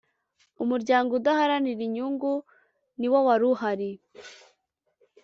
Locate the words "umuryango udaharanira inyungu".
0.63-2.31